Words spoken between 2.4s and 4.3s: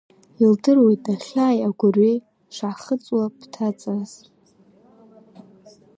шаҳхыҵуа ԥҭаҵас.